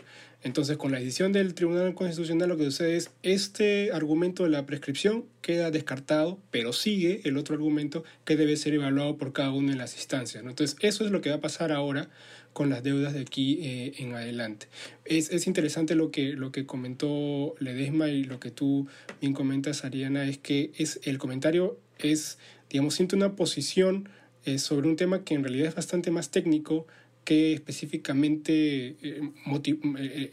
Entonces, 0.43 0.77
con 0.77 0.93
la 0.93 0.99
decisión 0.99 1.33
del 1.33 1.55
Tribunal 1.55 1.95
Constitucional 1.95 2.49
lo 2.49 2.57
que 2.57 2.65
sucede 2.65 2.97
es 2.97 3.11
este 3.23 3.91
argumento 3.93 4.45
de 4.45 4.51
la 4.51 4.67
prescripción 4.67 5.25
queda 5.41 5.71
descartado, 5.71 6.39
pero 6.51 6.73
sigue 6.73 7.23
el 7.25 7.37
otro 7.37 7.55
argumento 7.55 8.05
que 8.25 8.37
debe 8.37 8.57
ser 8.57 8.75
evaluado 8.75 9.17
por 9.17 9.33
cada 9.33 9.51
una 9.51 9.73
de 9.73 9.79
las 9.79 9.97
instancias. 9.97 10.45
Entonces, 10.45 10.77
eso 10.81 11.05
es 11.05 11.11
lo 11.11 11.21
que 11.21 11.31
va 11.31 11.37
a 11.37 11.41
pasar 11.41 11.73
ahora 11.73 12.11
con 12.53 12.71
las 12.71 12.83
deudas 12.83 13.13
de 13.13 13.21
aquí 13.21 13.59
eh, 13.63 13.95
en 13.99 14.15
adelante. 14.15 14.69
Es, 15.05 15.31
es, 15.31 15.47
interesante 15.47 15.95
lo 15.95 16.11
que, 16.11 16.33
lo 16.33 16.53
que 16.53 16.65
comentó 16.65 17.55
Ledesma 17.59 18.09
y 18.09 18.25
lo 18.25 18.41
que 18.41 18.51
tú 18.51 18.87
bien 19.21 19.35
comentas, 19.35 19.85
Ariana, 19.85 20.29
es 20.29 20.39
que 20.39 20.71
es, 20.77 21.01
el 21.05 21.19
comentario 21.19 21.79
es, 21.99 22.39
digamos, 22.71 22.95
siente 22.95 23.17
una 23.17 23.37
posición 23.37 24.09
eh, 24.47 24.59
sobre 24.59 24.89
un 24.89 24.97
tema 24.97 25.25
que 25.25 25.35
en 25.35 25.43
realidad 25.43 25.69
es 25.69 25.75
bastante 25.75 26.11
más 26.11 26.31
técnico 26.31 26.87
que 27.25 27.53
específicamente 27.53 28.95
eh, 29.03 29.21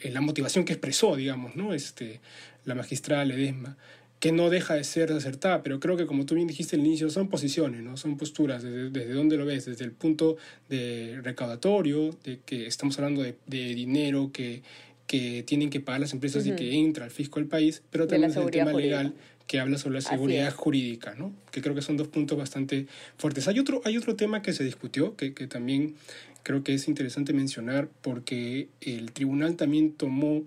eh, 0.04 0.12
la 0.12 0.22
motivación 0.22 0.64
que 0.66 0.74
expresó, 0.74 1.16
digamos, 1.16 1.56
¿no? 1.56 1.74
este, 1.74 2.22
la 2.64 2.76
magistrada 2.76 3.26
Ledesma 3.26 3.76
que 4.20 4.32
no 4.32 4.50
deja 4.50 4.76
de 4.76 4.86
ser 4.86 5.12
acertada, 5.12 5.64
pero 5.64 5.82
creo 5.82 5.98
que 5.98 6.06
como 6.06 6.26
tú 6.26 6.36
bien 6.36 6.48
dijiste 6.48 6.78
al 6.78 6.86
inicio, 6.86 7.10
son 7.10 7.28
posiciones, 7.28 7.82
¿no? 7.82 7.98
son 7.98 8.16
posturas, 8.16 8.64
desde, 8.64 8.90
desde 8.90 9.14
dónde 9.14 9.36
lo 9.36 9.46
ves, 9.46 9.66
desde 9.66 9.84
el 9.84 9.92
punto 9.92 10.38
de 10.70 11.20
recaudatorio, 11.22 12.16
de 12.24 12.40
que 12.46 12.68
estamos 12.68 12.98
hablando 13.00 13.22
de, 13.22 13.36
de 13.48 13.76
dinero 13.76 14.30
que, 14.32 14.62
que 15.08 15.44
tienen 15.44 15.70
que 15.70 15.80
pagar 15.80 16.02
las 16.02 16.14
empresas 16.14 16.46
y 16.48 16.54
que 16.54 16.74
entra 16.76 17.06
al 17.06 17.12
fisco 17.12 17.40
del 17.40 17.48
país, 17.48 17.84
pero 17.90 18.08
también 18.08 18.32
desde 18.32 18.44
el 18.44 18.52
tema 18.52 18.74
legal 18.74 19.14
que 19.48 19.60
habla 19.60 19.78
sobre 19.78 19.96
la 19.96 20.02
seguridad 20.02 20.54
jurídica, 20.54 21.16
¿no? 21.16 21.34
que 21.52 21.62
creo 21.62 21.76
que 21.76 21.82
son 21.82 21.98
dos 21.98 22.08
puntos 22.08 22.38
bastante 22.38 22.88
fuertes. 23.18 23.48
Hay 23.48 23.60
otro, 23.60 23.82
hay 23.86 23.98
otro 23.98 24.16
tema 24.16 24.42
que 24.42 24.54
se 24.54 24.64
discutió, 24.64 25.16
que, 25.16 25.34
que 25.34 25.48
también 25.48 25.96
creo 26.44 26.64
que 26.64 26.74
es 26.74 26.88
interesante 26.88 27.34
mencionar, 27.34 27.90
porque 28.02 28.70
el 28.82 29.12
tribunal 29.12 29.56
también 29.56 29.94
tomó 29.94 30.44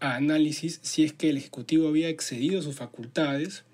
análisis 0.00 0.80
si 0.82 1.04
es 1.04 1.12
que 1.12 1.30
el 1.30 1.36
Ejecutivo 1.36 1.88
había 1.88 2.08
excedido 2.08 2.62
sus 2.62 2.76
facultades 2.76 3.64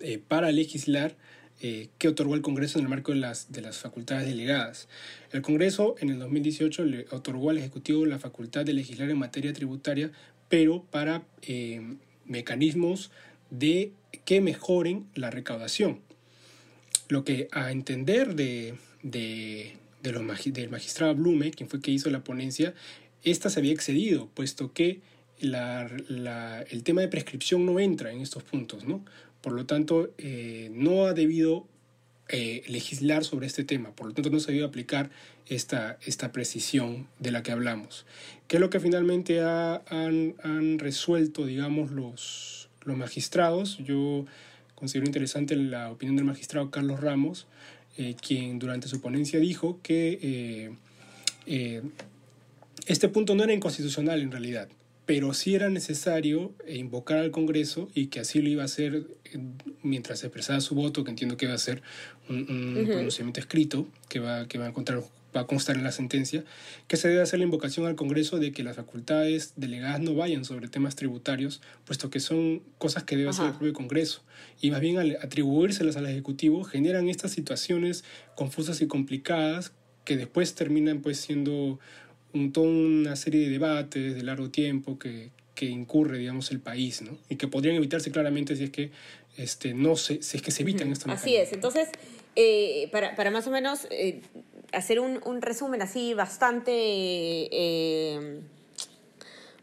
eh, 0.00 0.18
para 0.26 0.50
legislar 0.52 1.16
eh, 1.62 1.88
que 1.96 2.08
otorgó 2.08 2.34
el 2.34 2.42
Congreso 2.42 2.78
en 2.78 2.84
el 2.84 2.90
marco 2.90 3.12
de 3.12 3.18
las, 3.18 3.50
de 3.50 3.62
las 3.62 3.78
facultades 3.78 4.26
delegadas. 4.26 4.88
El 5.32 5.40
Congreso 5.40 5.94
en 6.00 6.10
el 6.10 6.18
2018 6.18 6.84
le 6.84 7.06
otorgó 7.10 7.50
al 7.50 7.58
Ejecutivo 7.58 8.04
la 8.04 8.18
facultad 8.18 8.64
de 8.64 8.74
legislar 8.74 9.08
en 9.08 9.18
materia 9.18 9.52
tributaria, 9.52 10.10
pero 10.48 10.84
para 10.90 11.22
eh, 11.42 11.96
mecanismos 12.26 13.10
de 13.58 13.92
que 14.24 14.40
mejoren 14.40 15.06
la 15.14 15.30
recaudación. 15.30 16.00
Lo 17.08 17.24
que 17.24 17.48
a 17.52 17.70
entender 17.70 18.34
de, 18.34 18.74
de, 19.02 19.76
de 20.02 20.12
los, 20.12 20.22
del 20.52 20.70
magistrado 20.70 21.14
Blume, 21.14 21.50
quien 21.50 21.68
fue 21.68 21.80
que 21.80 21.90
hizo 21.90 22.10
la 22.10 22.24
ponencia, 22.24 22.74
esta 23.22 23.50
se 23.50 23.60
había 23.60 23.72
excedido, 23.72 24.28
puesto 24.34 24.72
que 24.72 25.00
la, 25.40 26.64
el 26.70 26.82
tema 26.82 27.00
de 27.00 27.08
prescripción 27.08 27.66
no 27.66 27.80
entra 27.80 28.12
en 28.12 28.20
estos 28.20 28.42
puntos, 28.42 28.84
¿no? 28.84 29.04
Por 29.40 29.52
lo 29.52 29.66
tanto, 29.66 30.10
eh, 30.18 30.70
no 30.72 31.04
ha 31.04 31.12
debido 31.12 31.66
eh, 32.28 32.62
legislar 32.66 33.24
sobre 33.24 33.46
este 33.46 33.64
tema, 33.64 33.92
por 33.92 34.08
lo 34.08 34.14
tanto 34.14 34.30
no 34.30 34.40
se 34.40 34.46
ha 34.46 34.52
debido 34.52 34.66
aplicar 34.66 35.10
esta, 35.46 35.98
esta 36.04 36.32
precisión 36.32 37.06
de 37.20 37.30
la 37.30 37.42
que 37.42 37.52
hablamos. 37.52 38.06
¿Qué 38.48 38.56
es 38.56 38.60
lo 38.60 38.70
que 38.70 38.80
finalmente 38.80 39.40
ha, 39.40 39.82
han, 39.86 40.34
han, 40.42 40.78
resuelto, 40.78 41.46
digamos, 41.46 41.92
los, 41.92 42.65
los 42.86 42.96
magistrados? 42.96 43.78
Yo 43.78 44.24
considero 44.74 45.06
interesante 45.06 45.56
la 45.56 45.90
opinión 45.90 46.16
del 46.16 46.24
magistrado 46.24 46.70
Carlos 46.70 47.00
Ramos, 47.00 47.46
eh, 47.98 48.14
quien 48.20 48.58
durante 48.58 48.88
su 48.88 49.00
ponencia 49.00 49.38
dijo 49.38 49.78
que 49.82 50.70
este 52.86 53.08
punto 53.08 53.34
no 53.34 53.44
era 53.44 53.52
inconstitucional 53.52 54.20
en 54.22 54.30
realidad, 54.30 54.68
pero 55.06 55.32
sí 55.34 55.54
era 55.54 55.70
necesario 55.70 56.52
invocar 56.68 57.18
al 57.18 57.30
Congreso 57.30 57.88
y 57.94 58.08
que 58.08 58.20
así 58.20 58.42
lo 58.42 58.48
iba 58.48 58.62
a 58.62 58.66
hacer 58.66 59.06
mientras 59.82 60.24
expresaba 60.24 60.60
su 60.60 60.74
voto, 60.74 61.04
que 61.04 61.10
entiendo 61.10 61.36
que 61.36 61.46
va 61.46 61.54
a 61.54 61.58
ser 61.58 61.82
un, 62.28 62.38
un 62.48 62.76
uh 62.76 62.80
-huh. 62.80 62.86
pronunciamiento 62.86 63.40
escrito 63.40 63.86
que 64.08 64.18
va, 64.18 64.46
que 64.48 64.58
va 64.58 64.66
a 64.66 64.68
encontrar 64.68 65.02
va 65.36 65.42
a 65.42 65.46
constar 65.46 65.76
en 65.76 65.84
la 65.84 65.92
sentencia, 65.92 66.44
que 66.88 66.96
se 66.96 67.08
debe 67.08 67.22
hacer 67.22 67.38
la 67.38 67.44
invocación 67.44 67.86
al 67.86 67.94
Congreso 67.94 68.38
de 68.38 68.52
que 68.52 68.64
las 68.64 68.76
facultades 68.76 69.52
delegadas 69.56 70.00
no 70.00 70.14
vayan 70.14 70.44
sobre 70.44 70.68
temas 70.68 70.96
tributarios, 70.96 71.60
puesto 71.84 72.10
que 72.10 72.20
son 72.20 72.62
cosas 72.78 73.04
que 73.04 73.16
debe 73.16 73.28
Ajá. 73.30 73.42
hacer 73.42 73.46
el 73.52 73.58
propio 73.58 73.72
Congreso. 73.72 74.22
Y 74.60 74.70
más 74.70 74.80
bien 74.80 74.98
al 74.98 75.18
atribuírselas 75.22 75.96
al 75.96 76.06
Ejecutivo 76.06 76.64
generan 76.64 77.08
estas 77.08 77.32
situaciones 77.32 78.04
confusas 78.34 78.80
y 78.80 78.86
complicadas 78.86 79.72
que 80.04 80.16
después 80.16 80.54
terminan 80.54 81.02
pues 81.02 81.18
siendo 81.18 81.78
un, 82.32 82.52
toda 82.52 82.68
una 82.68 83.16
serie 83.16 83.42
de 83.42 83.50
debates 83.50 84.14
de 84.14 84.22
largo 84.22 84.50
tiempo 84.50 84.98
que, 84.98 85.30
que 85.54 85.66
incurre, 85.66 86.18
digamos, 86.18 86.50
el 86.52 86.60
país, 86.60 87.02
¿no? 87.02 87.18
Y 87.28 87.36
que 87.36 87.48
podrían 87.48 87.76
evitarse 87.76 88.10
claramente 88.10 88.54
si 88.56 88.64
es 88.64 88.70
que 88.70 88.90
este, 89.36 89.74
no 89.74 89.96
se, 89.96 90.22
si 90.22 90.36
es 90.36 90.42
que 90.42 90.50
se 90.50 90.62
evitan 90.62 90.88
uh 90.88 90.90
-huh. 90.90 90.92
estos 90.92 91.12
Así 91.12 91.34
es. 91.34 91.52
Entonces, 91.52 91.88
eh, 92.36 92.88
para, 92.92 93.16
para, 93.16 93.30
más 93.30 93.46
o 93.46 93.50
menos 93.50 93.86
eh, 93.90 94.20
hacer 94.72 95.00
un, 95.00 95.20
un, 95.24 95.42
resumen 95.42 95.82
así 95.82 96.14
bastante... 96.14 96.72
Eh, 96.72 98.40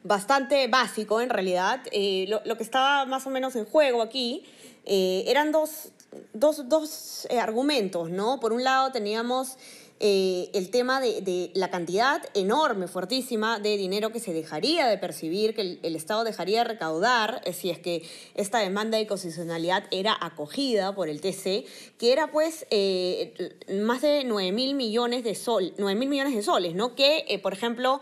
bastante 0.05 0.67
básico 0.67 1.21
en 1.21 1.29
realidad. 1.29 1.79
Eh, 1.91 2.25
lo, 2.27 2.41
lo, 2.43 2.57
que 2.57 2.63
estaba 2.63 3.05
más 3.05 3.25
o 3.25 3.29
menos 3.29 3.55
en 3.55 3.63
juego 3.65 4.01
aquí 4.01 4.43
eh, 4.85 5.23
eran 5.27 5.53
dos, 5.53 5.93
dos, 6.33 6.67
dos 6.67 7.27
argumentos, 7.39 8.09
¿no? 8.09 8.39
Por 8.41 8.51
un 8.51 8.65
lado 8.65 8.91
teníamos 8.91 9.57
eh, 9.99 10.49
el 10.53 10.69
tema 10.69 10.99
de, 10.99 11.51
la 11.53 11.69
cantidad 11.69 12.21
enorme, 12.33 12.87
fuertísima 12.87 13.59
de 13.59 13.77
dinero 13.77 14.11
que 14.11 14.19
se 14.19 14.33
dejaría 14.33 14.87
de 14.87 14.97
percibir, 14.97 15.55
que 15.55 15.79
el, 15.81 15.95
Estado 15.95 16.23
dejaría 16.23 16.59
de 16.59 16.65
recaudar 16.65 17.41
eh, 17.45 17.53
si 17.53 17.69
es 17.69 17.79
que 17.79 18.03
esta 18.35 18.59
demanda 18.59 18.97
de 18.97 19.07
constitucionalidad 19.07 19.85
era 19.91 20.17
acogida 20.19 20.93
por 20.93 21.07
el 21.07 21.21
TC, 21.21 21.65
que 21.97 22.11
era 22.11 22.31
pues 22.31 22.65
eh, 22.69 23.55
más 23.83 24.01
de 24.01 24.23
9 24.25 24.51
mil 24.51 24.75
millones 24.75 25.23
de 25.23 25.35
sol, 25.35 25.73
9 25.77 25.97
mil 25.97 26.09
millones 26.09 26.35
de 26.35 26.41
soles, 26.41 26.75
¿no? 26.75 26.95
Que, 26.95 27.39
por 27.41 27.53
ejemplo, 27.53 28.01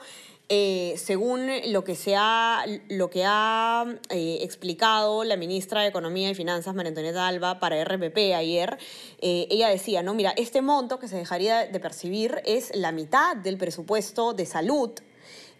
eh, 0.54 0.96
según 0.98 1.50
lo 1.68 1.86
que, 1.86 1.96
se 1.96 2.18
ha, 2.18 2.66
lo 2.90 3.10
que 3.10 3.24
ha 3.26 3.86
eh, 4.10 4.40
explicado 4.42 5.24
la 5.24 5.38
ministra 5.38 5.80
de 5.80 5.88
Economía 5.88 6.30
y 6.30 6.36
Finanzas, 6.36 6.76
María 6.76 6.90
Antonieta 6.90 7.26
Alba, 7.26 7.62
para 7.62 7.82
RPP 7.86 8.18
ayer, 8.36 8.78
eh, 9.22 9.48
ella 9.50 9.70
decía, 9.70 10.04
no, 10.04 10.14
mira, 10.14 10.34
este 10.36 10.62
monto 10.62 11.00
que 11.00 11.08
se 11.08 11.16
dejaría 11.16 11.68
de 11.68 11.80
percibir 11.80 12.42
es 12.44 12.76
la 12.76 12.92
mitad 12.92 13.38
del 13.38 13.58
presupuesto 13.58 14.34
de 14.34 14.46
salud. 14.46 14.92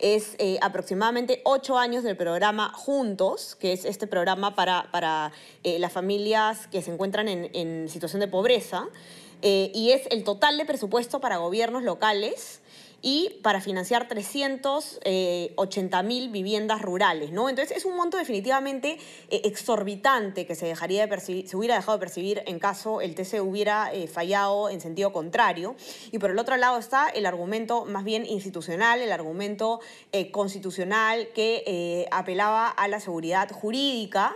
Es 0.02 0.36
eh, 0.40 0.58
aproximadamente 0.62 1.42
ocho 1.46 1.78
años 1.78 2.04
del 2.04 2.18
programa 2.18 2.74
Juntos, 2.74 3.56
que 3.56 3.72
es 3.72 3.86
este 3.86 4.08
programa 4.08 4.56
para, 4.56 4.90
para 4.92 5.32
eh, 5.64 5.78
las 5.78 5.94
familias 5.94 6.68
que 6.68 6.82
se 6.82 6.92
encuentran 6.92 7.28
en, 7.30 7.88
situación 7.88 8.20
de 8.20 8.28
pobreza, 8.28 8.90
eh, 9.44 9.72
y 9.76 9.92
es 9.92 10.08
el 10.10 10.24
total 10.24 10.58
de 10.58 10.66
presupuesto 10.66 11.22
para 11.22 11.38
gobiernos 11.38 11.84
locales 11.84 12.61
y 13.02 13.40
para 13.42 13.62
financiar 13.62 14.08
380 14.08 15.04
eh, 15.04 16.04
mil 16.04 16.30
viviendas 16.30 16.82
rurales, 16.82 17.32
¿no? 17.32 17.50
Entonces 17.50 17.76
es 17.76 17.86
un 17.86 17.96
monto 17.98 18.18
definitivamente 18.18 18.98
eh, 19.30 19.42
exorbitante 19.46 20.46
que 20.46 20.56
se 20.56 20.68
dejaría 20.68 21.08
se 21.22 21.58
hubiera 21.58 21.76
dejado 21.76 21.98
de 21.98 22.00
percibir 22.00 22.44
en 22.46 22.60
caso 22.60 23.02
el 23.02 23.16
TC 23.16 23.42
hubiera 23.42 23.94
eh, 23.94 24.08
fallado 24.08 24.70
en 24.70 24.82
sentido 24.82 25.12
contrario. 25.12 25.76
Y 26.12 26.20
por 26.20 26.32
el 26.32 26.40
otro 26.40 26.58
lado 26.58 26.78
está 26.78 27.08
el 27.10 27.26
argumento 27.26 27.86
más 27.86 28.04
bien 28.04 28.26
institucional, 28.26 29.02
el 29.02 29.12
argumento 29.12 29.80
constitucional 30.32 31.30
que 31.34 32.08
apelaba 32.12 32.68
a 32.68 32.88
la 32.88 33.00
seguridad 33.00 33.50
jurídica. 33.52 34.36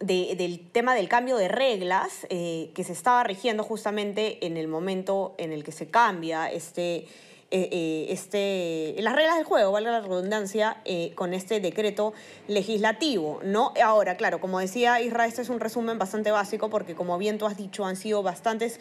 De, 0.00 0.34
del 0.36 0.60
tema 0.70 0.94
del 0.94 1.08
cambio 1.08 1.36
de 1.36 1.48
reglas 1.48 2.26
eh, 2.28 2.70
que 2.74 2.84
se 2.84 2.92
estaba 2.92 3.24
rigiendo 3.24 3.62
justamente 3.62 4.44
en 4.46 4.56
el 4.56 4.68
momento 4.68 5.34
en 5.38 5.52
el 5.52 5.64
que 5.64 5.72
se 5.72 5.86
cambia 5.86 6.50
este, 6.50 7.06
eh, 7.50 7.68
eh, 7.70 8.06
este, 8.10 8.94
las 9.02 9.14
reglas 9.14 9.36
del 9.36 9.44
juego, 9.44 9.72
valga 9.72 9.92
la 9.92 10.00
redundancia, 10.00 10.82
con 11.14 11.32
este 11.32 11.60
decreto 11.60 12.12
legislativo. 12.46 13.40
¿no? 13.42 13.72
Ahora, 13.82 14.16
claro, 14.16 14.40
como 14.40 14.58
decía 14.58 15.00
Israel, 15.00 15.30
este 15.30 15.42
es 15.42 15.48
un 15.48 15.60
resumen 15.60 15.98
bastante 15.98 16.30
básico 16.30 16.68
porque 16.68 16.94
como 16.94 17.16
bien 17.16 17.38
tú 17.38 17.46
has 17.46 17.56
dicho, 17.56 17.86
han 17.86 17.96
sido 17.96 18.22
bastantes 18.22 18.80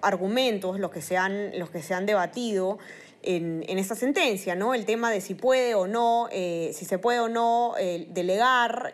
argumentos 0.00 0.80
los 0.80 0.90
que 0.90 1.02
se 1.02 1.16
han, 1.16 1.56
los 1.58 1.70
que 1.70 1.82
se 1.82 1.94
han 1.94 2.06
debatido. 2.06 2.78
En, 3.22 3.62
esta 3.78 3.94
sentencia, 3.94 4.54
¿no? 4.54 4.72
El 4.74 4.84
tema 4.86 5.10
de 5.10 5.20
si 5.20 5.34
puede 5.34 5.74
o 5.74 5.86
no, 5.86 6.28
si 6.30 6.84
se 6.84 6.98
puede 6.98 7.20
o 7.20 7.28
no 7.28 7.74
delegar 8.08 8.92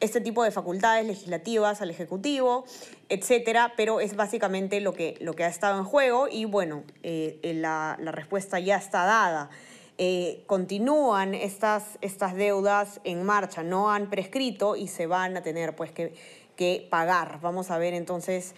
este 0.00 0.20
tipo 0.20 0.44
de 0.44 0.50
facultades 0.50 1.06
legislativas 1.06 1.80
al 1.80 1.90
Ejecutivo, 1.90 2.64
etcétera, 3.08 3.72
pero 3.76 4.00
es 4.00 4.16
básicamente 4.16 4.80
lo 4.80 4.92
que, 4.92 5.16
lo 5.20 5.34
que 5.34 5.44
ha 5.44 5.48
estado 5.48 5.78
en 5.78 5.84
juego 5.84 6.28
y 6.28 6.44
bueno, 6.44 6.82
eh, 7.02 7.38
eh, 7.42 7.54
la, 7.54 7.96
respuesta 7.96 8.58
ya 8.58 8.76
está 8.76 9.04
dada. 9.04 9.50
Eh, 9.98 10.44
continúan 10.46 11.34
estas, 11.34 11.98
estas 12.02 12.34
deudas 12.34 13.00
en 13.04 13.22
marcha, 13.24 13.62
no 13.62 13.90
han 13.90 14.10
prescrito 14.10 14.76
y 14.76 14.88
se 14.88 15.06
van 15.06 15.36
a 15.38 15.42
tener 15.42 15.74
pues 15.74 15.90
que, 15.92 16.14
que 16.56 16.86
pagar. 16.90 17.40
Vamos 17.40 17.70
a 17.70 17.78
ver 17.78 17.94
entonces 17.94 18.54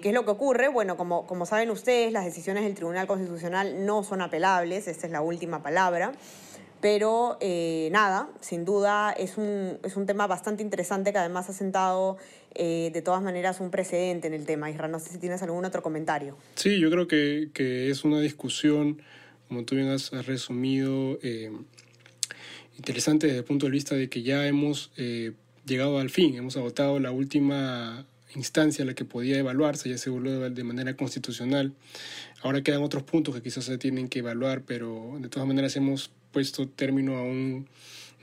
qué 0.00 0.08
es 0.08 0.14
lo 0.14 0.24
que 0.24 0.30
ocurre. 0.30 0.68
Bueno, 0.68 0.96
como, 0.96 1.26
como 1.26 1.44
saben 1.44 1.70
ustedes, 1.70 2.10
las 2.12 2.24
decisiones 2.24 2.64
del 2.64 2.74
Tribunal 2.74 3.06
Constitucional 3.06 3.84
no 3.84 4.02
son 4.02 4.22
apelables, 4.22 4.88
esta 4.88 5.06
es 5.06 5.12
la 5.12 5.20
última 5.20 5.62
palabra. 5.62 6.12
Pero 6.84 7.38
eh, 7.40 7.88
nada, 7.92 8.28
sin 8.40 8.66
duda 8.66 9.10
es 9.12 9.38
un, 9.38 9.78
es 9.82 9.96
un 9.96 10.04
tema 10.04 10.26
bastante 10.26 10.62
interesante 10.62 11.12
que 11.12 11.18
además 11.18 11.48
ha 11.48 11.54
sentado 11.54 12.18
eh, 12.54 12.90
de 12.92 13.00
todas 13.00 13.22
maneras 13.22 13.60
un 13.60 13.70
precedente 13.70 14.26
en 14.26 14.34
el 14.34 14.44
tema. 14.44 14.70
Isra, 14.70 14.86
no 14.86 14.98
sé 14.98 15.08
si 15.08 15.18
tienes 15.18 15.42
algún 15.42 15.64
otro 15.64 15.82
comentario. 15.82 16.36
Sí, 16.56 16.78
yo 16.78 16.90
creo 16.90 17.08
que, 17.08 17.48
que 17.54 17.88
es 17.88 18.04
una 18.04 18.20
discusión, 18.20 19.00
como 19.48 19.64
tú 19.64 19.76
bien 19.76 19.88
has, 19.88 20.10
resumido, 20.26 21.18
eh, 21.22 21.50
interesante 22.76 23.28
desde 23.28 23.38
el 23.38 23.44
punto 23.46 23.64
de 23.64 23.72
vista 23.72 23.94
de 23.94 24.10
que 24.10 24.22
ya 24.22 24.46
hemos 24.46 24.92
llegado 25.64 25.98
al 25.98 26.10
fin, 26.10 26.34
hemos 26.36 26.58
agotado 26.58 27.00
la 27.00 27.12
última 27.12 28.06
instancia 28.34 28.82
en 28.82 28.88
la 28.88 28.94
que 28.94 29.04
podía 29.04 29.38
evaluarse, 29.38 29.88
ya 29.88 29.98
se 29.98 30.10
evaluó 30.10 30.48
de 30.50 30.64
manera 30.64 30.96
constitucional. 30.96 31.72
Ahora 32.42 32.62
quedan 32.62 32.82
otros 32.82 33.02
puntos 33.02 33.34
que 33.34 33.42
quizás 33.42 33.64
se 33.64 33.78
tienen 33.78 34.08
que 34.08 34.20
evaluar, 34.20 34.62
pero 34.62 35.16
de 35.20 35.28
todas 35.28 35.46
maneras 35.46 35.76
hemos 35.76 36.10
puesto 36.32 36.68
término 36.68 37.16
a 37.16 37.22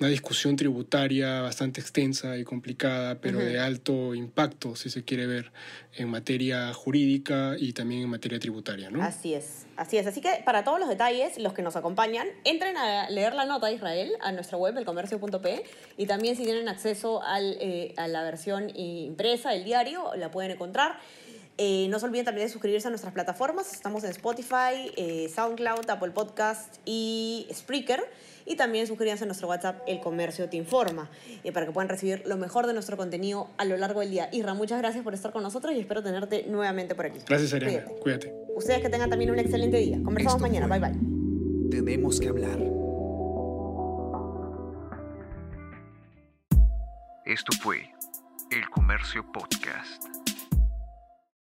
una 0.01 0.09
discusión 0.09 0.55
tributaria 0.55 1.41
bastante 1.41 1.79
extensa 1.79 2.35
y 2.35 2.43
complicada, 2.43 3.19
pero 3.21 3.37
de 3.37 3.59
alto 3.59 4.15
impacto, 4.15 4.75
si 4.75 4.89
se 4.89 5.03
quiere 5.03 5.27
ver, 5.27 5.51
en 5.93 6.09
materia 6.09 6.73
jurídica 6.73 7.53
y 7.55 7.73
también 7.73 8.01
en 8.01 8.09
materia 8.09 8.39
tributaria. 8.39 8.89
¿no? 8.89 9.03
Así 9.03 9.35
es, 9.35 9.67
así 9.75 9.97
es. 9.97 10.07
Así 10.07 10.19
que 10.19 10.41
para 10.43 10.63
todos 10.63 10.79
los 10.79 10.89
detalles, 10.89 11.37
los 11.37 11.53
que 11.53 11.61
nos 11.61 11.75
acompañan, 11.75 12.27
entren 12.45 12.77
a 12.77 13.11
leer 13.11 13.35
la 13.35 13.45
nota 13.45 13.67
de 13.67 13.73
Israel 13.73 14.13
a 14.21 14.31
nuestra 14.31 14.57
web, 14.57 14.75
elcomercio.p, 14.75 15.63
y 15.97 16.05
también 16.07 16.35
si 16.35 16.45
tienen 16.45 16.67
acceso 16.67 17.21
al, 17.21 17.57
eh, 17.59 17.93
a 17.97 18.07
la 18.07 18.23
versión 18.23 18.75
impresa, 18.75 19.53
el 19.53 19.63
diario, 19.63 20.15
la 20.15 20.31
pueden 20.31 20.49
encontrar. 20.49 20.97
Eh, 21.59 21.85
no 21.89 21.99
se 21.99 22.07
olviden 22.07 22.25
también 22.25 22.47
de 22.47 22.51
suscribirse 22.51 22.87
a 22.87 22.89
nuestras 22.89 23.13
plataformas. 23.13 23.71
Estamos 23.71 24.03
en 24.03 24.09
Spotify, 24.09 24.91
eh, 24.97 25.31
SoundCloud, 25.31 25.87
Apple 25.87 26.09
Podcast 26.09 26.77
y 26.85 27.45
Spreaker. 27.53 28.01
Y 28.45 28.55
también 28.55 28.87
suscríbanse 28.87 29.23
a 29.23 29.27
nuestro 29.27 29.47
WhatsApp 29.47 29.81
El 29.87 29.99
Comercio 29.99 30.49
Te 30.49 30.57
Informa 30.57 31.09
eh, 31.43 31.51
para 31.51 31.65
que 31.65 31.71
puedan 31.71 31.89
recibir 31.89 32.23
lo 32.25 32.37
mejor 32.37 32.67
de 32.67 32.73
nuestro 32.73 32.97
contenido 32.97 33.49
a 33.57 33.65
lo 33.65 33.77
largo 33.77 33.99
del 33.99 34.11
día. 34.11 34.29
Irra, 34.31 34.53
muchas 34.53 34.79
gracias 34.79 35.03
por 35.03 35.13
estar 35.13 35.31
con 35.31 35.43
nosotros 35.43 35.73
y 35.75 35.79
espero 35.79 36.03
tenerte 36.03 36.45
nuevamente 36.47 36.95
por 36.95 37.05
aquí. 37.05 37.19
Gracias, 37.27 37.53
Ariana. 37.53 37.85
Cuídate. 38.01 38.33
Ustedes 38.55 38.81
que 38.81 38.89
tengan 38.89 39.09
también 39.09 39.31
un 39.31 39.39
excelente 39.39 39.77
día. 39.77 39.99
Conversamos 40.03 40.41
mañana. 40.41 40.67
Bye 40.67 40.79
bye. 40.79 41.69
Tenemos 41.69 42.19
que 42.19 42.27
hablar. 42.27 42.59
Esto 47.25 47.53
fue 47.61 47.89
El 48.51 48.69
Comercio 48.69 49.23
Podcast. 49.31 50.30